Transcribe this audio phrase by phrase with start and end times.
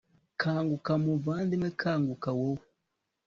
[0.41, 2.63] kanguka, muvandimwe, kanguka wowe